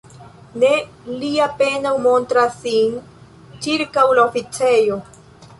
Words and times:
Ne, 0.61 0.69
li 1.23 1.29
apenaŭ 1.47 1.91
montras 2.07 2.57
sin 2.63 2.97
ĉirkaŭ 3.67 4.09
la 4.21 4.29
oficejo. 4.31 5.03